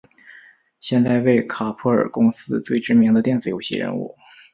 [0.79, 4.15] 现在为卡普空公司最知名的电子游戏人物。